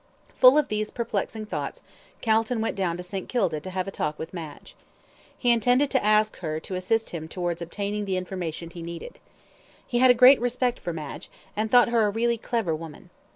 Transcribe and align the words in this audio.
Full 0.35 0.57
of 0.57 0.69
these 0.69 0.89
perplexing 0.89 1.45
thoughts, 1.45 1.83
Calton 2.21 2.59
went 2.59 2.75
down 2.75 2.97
to 2.97 3.03
St. 3.03 3.29
Kilda 3.29 3.59
to 3.59 3.69
have 3.69 3.87
a 3.87 3.91
talk 3.91 4.17
with 4.17 4.33
Madge. 4.33 4.75
He 5.37 5.51
intended 5.51 5.91
to 5.91 6.03
ask 6.03 6.37
her 6.37 6.59
to 6.61 6.73
assist 6.73 7.11
him 7.11 7.27
towards 7.27 7.61
obtaining 7.61 8.05
the 8.05 8.17
information 8.17 8.71
he 8.71 8.81
needed. 8.81 9.19
He 9.85 9.99
had 9.99 10.09
a 10.09 10.15
great 10.15 10.41
respect 10.41 10.79
for 10.79 10.91
Madge, 10.91 11.29
and 11.55 11.69
thought 11.69 11.89
her 11.89 12.07
a 12.07 12.09
really 12.09 12.39
clever 12.39 12.73
woman. 12.75 13.11